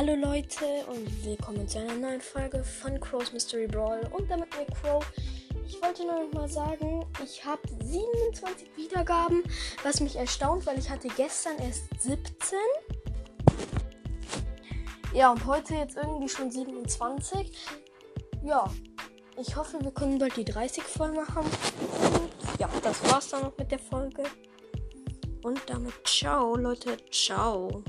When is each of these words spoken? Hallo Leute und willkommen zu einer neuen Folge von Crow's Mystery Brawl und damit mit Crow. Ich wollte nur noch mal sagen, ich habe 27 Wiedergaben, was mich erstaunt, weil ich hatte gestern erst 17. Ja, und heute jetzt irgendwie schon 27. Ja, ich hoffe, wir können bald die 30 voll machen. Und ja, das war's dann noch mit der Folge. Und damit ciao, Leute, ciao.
Hallo 0.00 0.14
Leute 0.14 0.64
und 0.88 1.26
willkommen 1.26 1.68
zu 1.68 1.78
einer 1.78 1.92
neuen 1.92 2.22
Folge 2.22 2.64
von 2.64 2.98
Crow's 3.00 3.34
Mystery 3.34 3.66
Brawl 3.66 4.00
und 4.12 4.30
damit 4.30 4.48
mit 4.58 4.74
Crow. 4.74 5.04
Ich 5.66 5.74
wollte 5.82 6.06
nur 6.06 6.24
noch 6.24 6.32
mal 6.32 6.48
sagen, 6.48 7.04
ich 7.22 7.44
habe 7.44 7.60
27 7.84 8.66
Wiedergaben, 8.78 9.42
was 9.82 10.00
mich 10.00 10.16
erstaunt, 10.16 10.64
weil 10.64 10.78
ich 10.78 10.88
hatte 10.88 11.08
gestern 11.08 11.58
erst 11.58 11.82
17. 12.00 12.58
Ja, 15.12 15.32
und 15.32 15.44
heute 15.44 15.74
jetzt 15.74 15.98
irgendwie 15.98 16.30
schon 16.30 16.50
27. 16.50 17.52
Ja, 18.42 18.72
ich 19.36 19.54
hoffe, 19.54 19.82
wir 19.82 19.90
können 19.90 20.18
bald 20.18 20.34
die 20.34 20.46
30 20.46 20.82
voll 20.82 21.12
machen. 21.12 21.44
Und 21.44 22.58
ja, 22.58 22.70
das 22.82 23.04
war's 23.12 23.28
dann 23.28 23.42
noch 23.42 23.58
mit 23.58 23.70
der 23.70 23.78
Folge. 23.78 24.22
Und 25.42 25.60
damit 25.66 25.92
ciao, 26.06 26.56
Leute, 26.56 26.96
ciao. 27.10 27.84